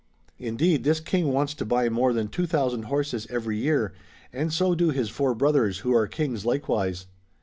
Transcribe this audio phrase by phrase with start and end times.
[0.39, 3.93] Indeed this King wants to buy more than 2000 horses every year,
[4.33, 7.05] and so do his four brothers who are kings likewise.